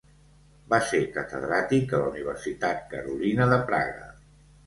[0.73, 4.09] Va ser catedràtic a la Universitat Carolina de Praga.